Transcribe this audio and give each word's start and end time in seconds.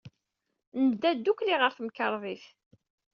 Nedda 0.83 1.09
ddukkli 1.15 1.55
ɣer 1.57 1.71
temkarḍit. 1.77 2.45